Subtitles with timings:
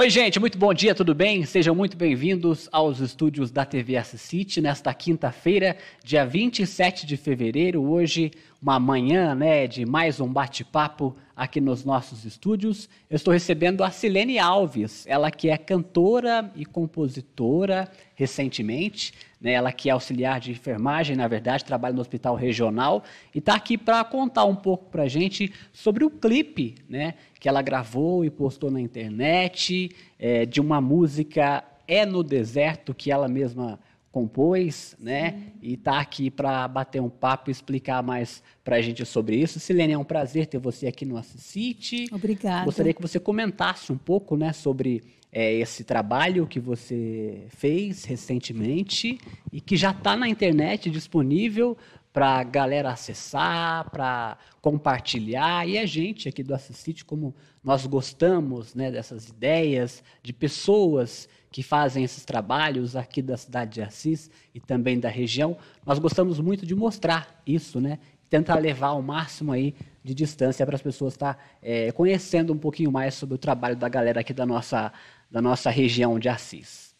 [0.00, 1.44] Oi, gente, muito bom dia, tudo bem?
[1.44, 7.82] Sejam muito bem-vindos aos estúdios da TV Assist nesta quinta-feira, dia 27 de fevereiro.
[7.82, 8.30] Hoje,
[8.62, 12.90] uma manhã né, de mais um bate-papo aqui nos nossos estúdios.
[13.08, 19.72] Eu estou recebendo a Silene Alves, ela que é cantora e compositora recentemente, né, ela
[19.72, 23.02] que é auxiliar de enfermagem, na verdade, trabalha no hospital regional
[23.34, 27.48] e está aqui para contar um pouco para a gente sobre o clipe né, que
[27.48, 33.26] ela gravou e postou na internet é, de uma música É no Deserto que ela
[33.26, 33.80] mesma
[34.10, 35.52] compôs, né?
[35.62, 39.60] E está aqui para bater um papo e explicar mais para a gente sobre isso.
[39.60, 42.08] Silene, é um prazer ter você aqui no Assist.
[42.12, 42.64] Obrigada.
[42.64, 45.02] Gostaria que você comentasse um pouco, né, sobre
[45.32, 49.18] é, esse trabalho que você fez recentemente
[49.52, 51.76] e que já está na internet disponível
[52.12, 55.68] para a galera acessar, para compartilhar.
[55.68, 61.62] E a gente aqui do Assist, como nós gostamos né, dessas ideias, de pessoas que
[61.62, 66.64] fazem esses trabalhos aqui da cidade de Assis e também da região, nós gostamos muito
[66.64, 67.98] de mostrar isso, né?
[68.28, 69.74] Tentar levar ao máximo aí
[70.04, 73.76] de distância para as pessoas estar tá, é, conhecendo um pouquinho mais sobre o trabalho
[73.76, 74.92] da galera aqui da nossa,
[75.30, 76.94] da nossa região de Assis.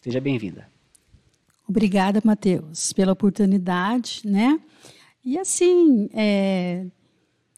[0.00, 0.77] Seja bem-vinda.
[1.68, 4.58] Obrigada, Matheus, pela oportunidade, né?
[5.22, 6.86] E assim, é,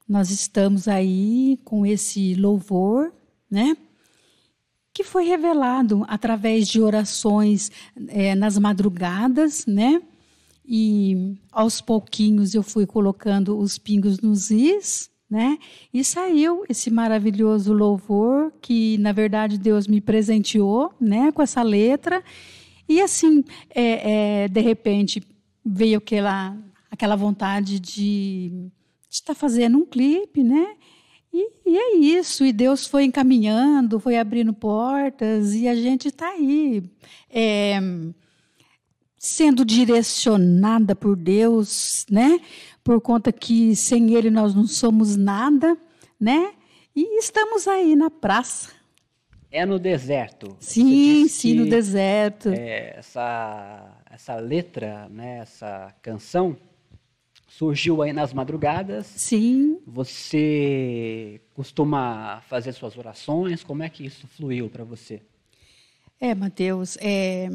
[0.08, 3.12] nós estamos aí com esse louvor,
[3.48, 3.76] né?
[4.92, 7.70] Que foi revelado através de orações
[8.08, 10.02] é, nas madrugadas, né?
[10.66, 15.56] E aos pouquinhos eu fui colocando os pingos nos is, né?
[15.94, 21.30] E saiu esse maravilhoso louvor que, na verdade, Deus me presenteou, né?
[21.30, 22.24] Com essa letra
[22.90, 25.22] e assim, é, é, de repente,
[25.64, 26.56] veio aquela,
[26.90, 28.68] aquela vontade de
[29.08, 30.74] estar tá fazendo um clipe, né?
[31.32, 36.30] E, e, é isso, e Deus foi encaminhando, foi abrindo portas, e a gente está
[36.30, 36.82] aí,
[37.32, 37.78] é,
[39.16, 42.40] sendo direcionada por Deus, né?
[42.82, 45.78] Por conta que sem Ele nós não somos nada,
[46.18, 46.54] né?
[46.96, 48.70] E estamos aí na praça,
[49.50, 50.56] é no deserto.
[50.60, 52.50] Sim, sim, no deserto.
[52.50, 56.56] É, essa, essa letra, né, essa canção,
[57.48, 59.06] surgiu aí nas madrugadas.
[59.06, 59.78] Sim.
[59.86, 63.64] Você costuma fazer suas orações?
[63.64, 65.20] Como é que isso fluiu para você?
[66.20, 67.48] É, Mateus, é,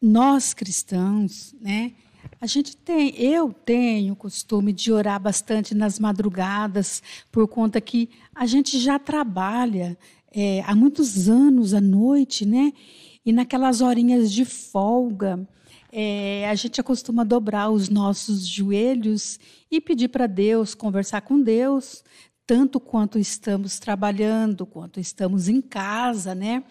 [0.00, 1.92] nós cristãos, né?
[2.40, 8.10] A gente tem, eu tenho o costume de orar bastante nas madrugadas, por conta que
[8.34, 9.96] a gente já trabalha,
[10.38, 12.70] é, há muitos anos à noite, né?
[13.24, 15.48] E naquelas horinhas de folga,
[15.90, 22.04] é, a gente acostuma dobrar os nossos joelhos e pedir para Deus, conversar com Deus,
[22.46, 26.62] tanto quanto estamos trabalhando, quanto estamos em casa, né?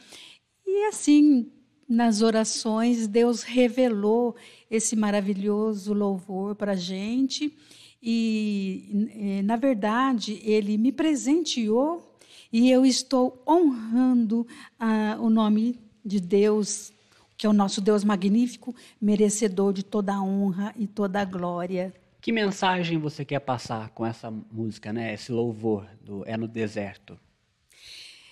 [0.63, 1.51] E assim,
[1.89, 4.35] nas orações, Deus revelou
[4.69, 7.51] esse maravilhoso louvor para a gente.
[7.99, 12.14] E, na verdade, Ele me presenteou
[12.57, 14.47] e eu estou honrando
[14.79, 16.93] ah, o nome de Deus,
[17.35, 21.93] que é o nosso Deus magnífico, merecedor de toda a honra e toda a glória.
[22.21, 25.13] Que mensagem você quer passar com essa música, né?
[25.13, 27.19] Esse louvor do É no Deserto?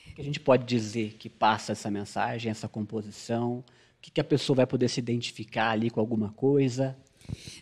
[0.07, 3.55] O que a gente pode dizer que passa essa mensagem, essa composição?
[3.57, 3.63] O
[4.01, 6.95] que, que a pessoa vai poder se identificar ali com alguma coisa?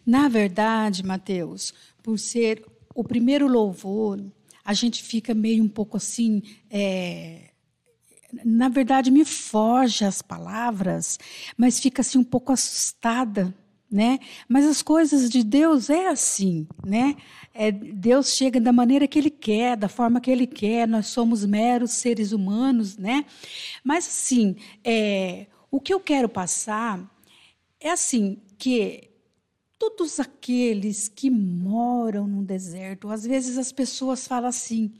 [0.05, 1.73] Na verdade, Mateus,
[2.03, 2.63] por ser
[2.93, 4.23] o primeiro louvor
[4.71, 6.41] a gente fica meio um pouco assim.
[6.69, 7.49] É,
[8.45, 11.19] na verdade, me foge as palavras,
[11.57, 13.53] mas fica assim um pouco assustada,
[13.91, 14.19] né?
[14.47, 17.17] Mas as coisas de Deus é assim, né?
[17.53, 20.87] É, Deus chega da maneira que Ele quer, da forma que Ele quer.
[20.87, 23.25] Nós somos meros seres humanos, né?
[23.83, 24.55] Mas assim,
[24.85, 27.05] é, o que eu quero passar
[27.77, 29.10] é assim que
[29.81, 33.09] todos aqueles que moram no deserto.
[33.09, 34.93] Às vezes as pessoas falam assim: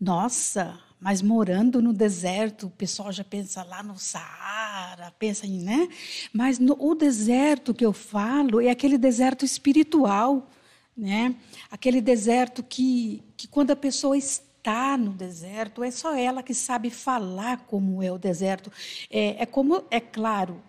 [0.00, 5.88] nossa, mas morando no deserto, o pessoal já pensa lá no Saara, pensa em, né?
[6.32, 10.48] Mas no, o deserto que eu falo é aquele deserto espiritual,
[10.96, 11.34] né?
[11.68, 16.88] Aquele deserto que, que quando a pessoa está no deserto, é só ela que sabe
[16.88, 18.70] falar como é o deserto.
[19.10, 20.62] É, é como, é claro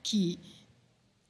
[0.00, 0.38] que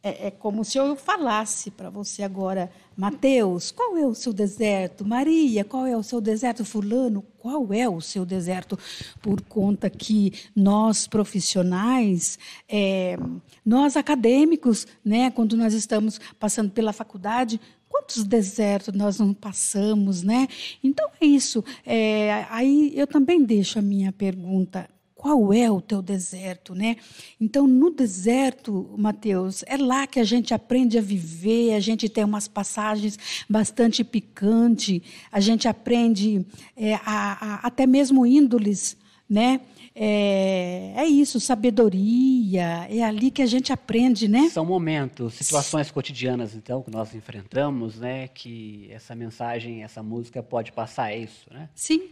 [0.02, 5.04] é, é, como se eu falasse para você agora, Mateus, qual é o seu deserto?
[5.04, 6.64] Maria, qual é o seu deserto?
[6.64, 8.78] Fulano, qual é o seu deserto?
[9.20, 12.38] Por conta que nós profissionais,
[12.68, 13.18] é,
[13.64, 20.48] nós acadêmicos, né, quando nós estamos passando pela faculdade, quantos desertos nós não passamos, né?
[20.82, 21.62] Então é isso.
[21.84, 24.88] É, aí eu também deixo a minha pergunta
[25.20, 26.96] qual é o teu deserto, né?
[27.38, 32.24] Então, no deserto, Mateus, é lá que a gente aprende a viver, a gente tem
[32.24, 38.96] umas passagens bastante picantes, a gente aprende é, a, a, até mesmo índoles,
[39.28, 39.60] né?
[39.94, 44.48] É, é, isso, sabedoria, é ali que a gente aprende, né?
[44.48, 48.26] São momentos, situações cotidianas, então, que nós enfrentamos, né?
[48.28, 51.68] Que essa mensagem, essa música pode passar, é isso, né?
[51.74, 52.08] Sim,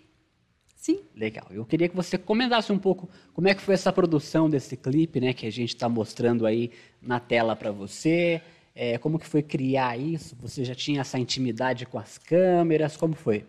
[0.88, 1.00] Sim.
[1.14, 1.46] Legal.
[1.50, 5.20] Eu queria que você comentasse um pouco como é que foi essa produção desse clipe,
[5.20, 6.70] né, que a gente está mostrando aí
[7.02, 8.40] na tela para você.
[8.74, 10.34] É, como que foi criar isso?
[10.40, 12.96] Você já tinha essa intimidade com as câmeras?
[12.96, 13.44] Como foi?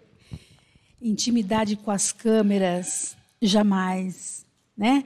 [1.02, 4.46] Intimidade com as câmeras, jamais,
[4.76, 5.06] né?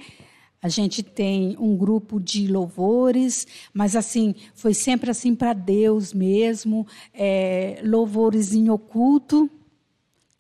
[0.60, 6.88] A gente tem um grupo de louvores, mas assim foi sempre assim para Deus mesmo,
[7.14, 9.52] é, louvores em oculto,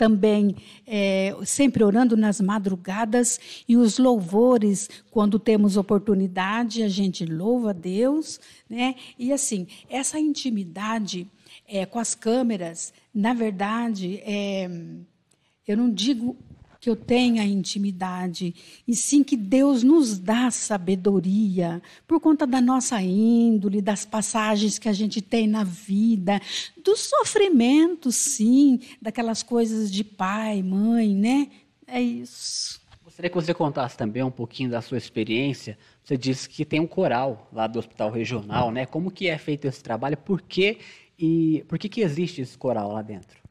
[0.03, 7.69] também é, sempre orando nas madrugadas e os louvores, quando temos oportunidade, a gente louva
[7.69, 8.37] a Deus,
[8.69, 8.95] né?
[9.17, 11.25] E assim, essa intimidade
[11.65, 14.69] é, com as câmeras, na verdade, é,
[15.65, 16.35] eu não digo
[16.83, 18.53] que eu tenha intimidade,
[18.85, 24.89] e sim que Deus nos dá sabedoria por conta da nossa índole, das passagens que
[24.89, 26.41] a gente tem na vida,
[26.83, 31.47] do sofrimento, sim, daquelas coisas de pai, mãe, né?
[31.87, 32.81] É isso.
[33.01, 35.77] Gostaria que você contasse também um pouquinho da sua experiência.
[36.03, 38.85] Você disse que tem um coral lá do Hospital Regional, né?
[38.85, 40.17] Como que é feito esse trabalho?
[40.17, 40.79] Por que
[41.17, 43.41] e por que, que existe esse coral lá dentro?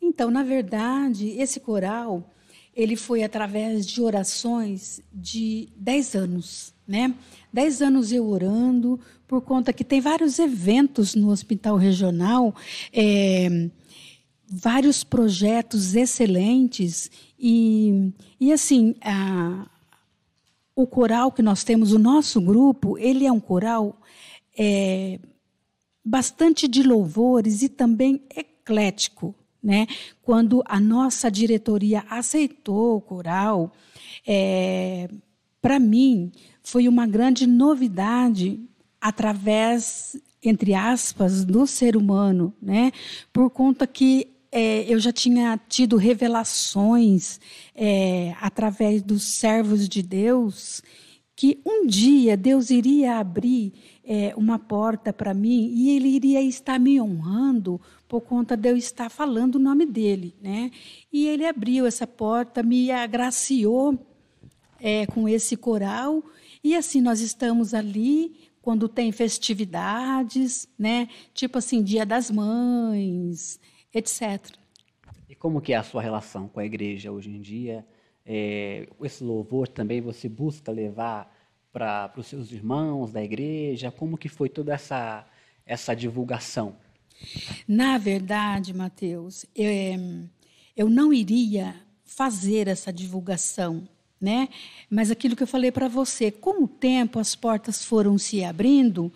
[0.00, 2.30] Então, na verdade, esse coral
[2.76, 7.14] ele foi através de orações de 10 anos, né?
[7.50, 12.54] 10 anos eu orando, por conta que tem vários eventos no hospital regional,
[12.92, 13.70] é,
[14.46, 19.66] vários projetos excelentes, e, e assim, a,
[20.74, 23.98] o coral que nós temos, o nosso grupo, ele é um coral
[24.56, 25.18] é,
[26.04, 29.34] bastante de louvores e também eclético.
[29.66, 29.88] Né?
[30.22, 33.72] Quando a nossa diretoria aceitou o coral,
[34.24, 35.08] é,
[35.60, 36.30] para mim
[36.62, 38.60] foi uma grande novidade
[39.00, 42.92] através, entre aspas, do ser humano, né?
[43.32, 47.40] Por conta que é, eu já tinha tido revelações
[47.74, 50.80] é, através dos servos de Deus
[51.36, 56.80] que um dia Deus iria abrir é, uma porta para mim e Ele iria estar
[56.80, 57.78] me honrando
[58.08, 60.70] por conta de eu estar falando o nome dele, né?
[61.12, 63.98] E ele abriu essa porta, me agraciou
[64.80, 66.22] é, com esse coral
[66.62, 71.08] e assim nós estamos ali quando tem festividades, né?
[71.34, 73.60] Tipo assim, Dia das Mães,
[73.94, 74.56] etc.
[75.28, 77.86] E como que é a sua relação com a igreja hoje em dia?
[78.26, 81.32] É, esse louvor também você busca levar
[81.72, 83.90] para os seus irmãos da igreja?
[83.90, 85.24] Como que foi toda essa
[85.66, 86.76] essa divulgação?
[87.66, 89.98] Na verdade, Mateus, eu, eh,
[90.76, 91.74] eu não iria
[92.04, 93.88] fazer essa divulgação,
[94.20, 94.48] né?
[94.88, 99.12] Mas aquilo que eu falei para você, com o tempo as portas foram se abrindo,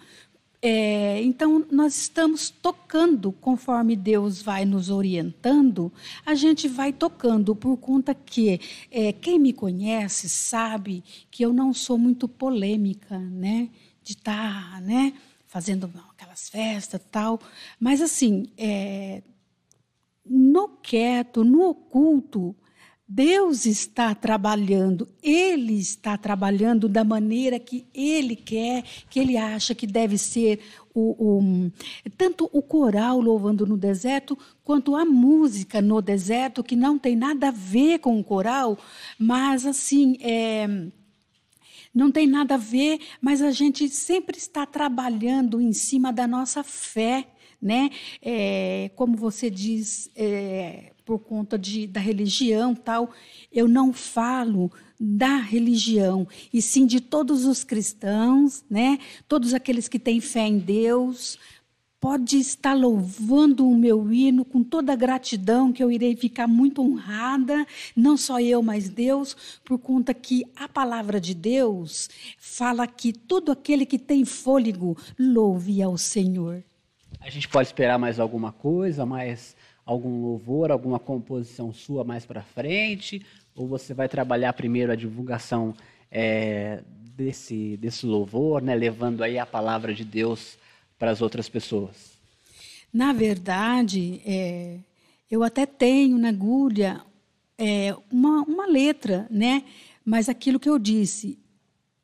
[0.62, 5.92] é, então nós estamos tocando conforme Deus vai nos orientando,
[6.24, 8.60] a gente vai tocando por conta que
[8.90, 13.68] é, quem me conhece sabe que eu não sou muito polêmica, né?
[14.02, 15.14] De estar, tá, né?
[15.50, 17.40] fazendo aquelas festas tal.
[17.78, 19.20] Mas, assim, é,
[20.24, 22.54] no quieto, no oculto,
[23.12, 29.84] Deus está trabalhando, Ele está trabalhando da maneira que Ele quer, que Ele acha que
[29.84, 30.60] deve ser
[30.94, 31.72] o, o,
[32.16, 37.48] tanto o coral louvando no deserto, quanto a música no deserto, que não tem nada
[37.48, 38.78] a ver com o coral,
[39.18, 40.68] mas assim, é,
[41.92, 46.62] não tem nada a ver, mas a gente sempre está trabalhando em cima da nossa
[46.62, 47.26] fé,
[47.60, 47.90] né?
[48.22, 53.10] É, como você diz, é, por conta de, da religião tal,
[53.52, 58.98] eu não falo da religião, e sim de todos os cristãos, né?
[59.26, 61.38] Todos aqueles que têm fé em Deus,
[62.00, 66.80] pode estar louvando o meu hino com toda a gratidão, que eu irei ficar muito
[66.82, 73.12] honrada, não só eu, mas Deus, por conta que a palavra de Deus fala que
[73.12, 76.64] todo aquele que tem fôlego louve ao Senhor.
[77.20, 82.42] A gente pode esperar mais alguma coisa, mais algum louvor, alguma composição sua mais para
[82.42, 83.24] frente?
[83.54, 85.74] Ou você vai trabalhar primeiro a divulgação
[86.10, 86.82] é,
[87.16, 90.56] desse, desse louvor, né, levando aí a palavra de Deus
[90.98, 92.18] para as outras pessoas?
[92.92, 94.78] Na verdade, é,
[95.30, 97.00] eu até tenho na agulha
[97.56, 99.64] é, uma, uma letra, né?
[100.04, 101.38] Mas aquilo que eu disse,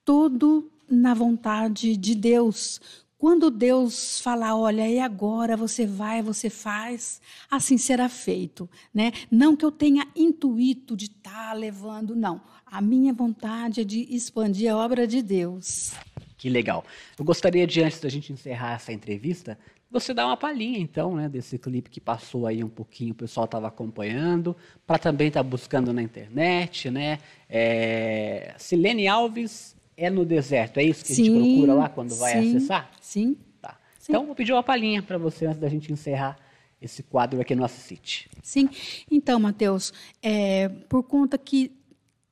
[0.05, 2.81] tudo na vontade de Deus.
[3.27, 9.11] Quando Deus falar, olha, e agora você vai, você faz, assim será feito, né?
[9.29, 12.41] Não que eu tenha intuito de estar tá levando, não.
[12.65, 15.93] A minha vontade é de expandir a obra de Deus.
[16.39, 16.85] Que legal.
[17.19, 19.59] Eu gostaria de, antes da gente encerrar essa entrevista,
[19.91, 23.47] você dar uma palhinha, então, né, desse clipe que passou aí um pouquinho, o pessoal
[23.47, 24.57] estava acompanhando,
[24.87, 27.19] para também estar tá buscando na internet, né?
[27.51, 28.55] É...
[28.57, 32.33] Silene Alves é no deserto, é isso que sim, a gente procura lá quando vai
[32.33, 32.91] sim, acessar?
[33.01, 33.37] Sim.
[33.61, 33.79] Tá.
[33.99, 34.13] Sim.
[34.13, 36.37] Então, vou pedir uma palhinha para você antes da gente encerrar
[36.81, 38.29] esse quadro aqui no Assiste.
[38.43, 38.69] Sim.
[39.11, 41.73] Então, Matheus, é, por conta que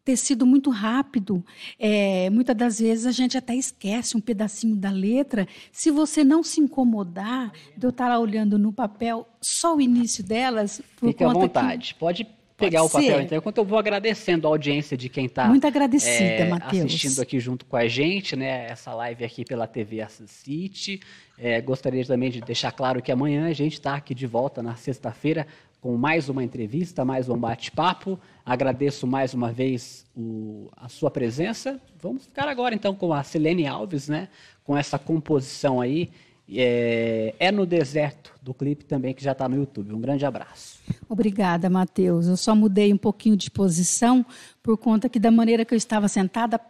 [0.04, 1.42] ter sido muito rápido.
[1.78, 5.48] É, muitas das vezes a gente até esquece um pedacinho da letra.
[5.72, 10.22] Se você não se incomodar de eu estar lá olhando no papel só o início
[10.22, 11.94] delas, por Fique à vontade.
[11.94, 12.00] Que...
[12.00, 15.46] Pode pegar Pode o papel então, enquanto eu vou agradecendo a audiência de quem está
[15.46, 18.66] muito agradecida, é, assistindo aqui junto com a gente, né?
[18.66, 21.00] Essa live aqui pela TV Assist.
[21.36, 24.76] É, gostaria também de deixar claro que amanhã a gente está aqui de volta na
[24.76, 25.46] sexta-feira
[25.80, 28.18] com mais uma entrevista, mais um bate-papo.
[28.42, 31.78] Agradeço mais uma vez o, a sua presença.
[32.00, 34.28] Vamos ficar agora então com a Selene Alves, né?
[34.64, 36.10] Com essa composição aí.
[36.48, 39.94] É, é no deserto do clipe também que já está no YouTube.
[39.94, 40.80] Um grande abraço.
[41.08, 42.26] Obrigada, Matheus.
[42.26, 44.24] Eu só mudei um pouquinho de posição
[44.62, 46.60] por conta que da maneira que eu estava sentada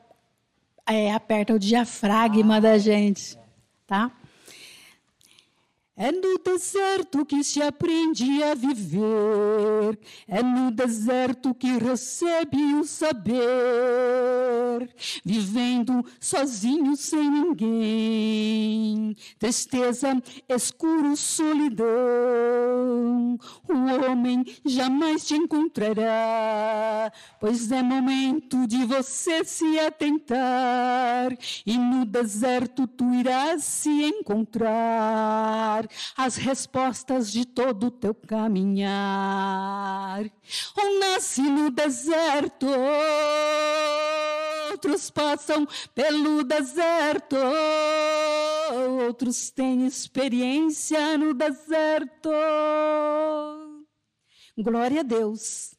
[0.87, 3.37] é, aperta o diafragma ah, da gente,
[3.87, 4.13] tá?
[5.97, 9.97] É no deserto que se aprende a viver,
[10.27, 13.39] é no deserto que recebe o saber,
[15.25, 21.87] vivendo sozinho sem ninguém, tristeza, escuro, solidão.
[23.69, 32.85] O homem jamais te encontrará, pois é momento de você se atentar, e no deserto
[32.89, 35.84] tu irás se encontrar
[36.17, 38.85] as respostas de todo o teu caminhar.
[40.79, 42.67] Um nasce no deserto,
[44.71, 47.37] outros passam pelo deserto,
[49.01, 52.31] outros têm experiência no deserto.
[54.57, 55.74] Glória a Deus.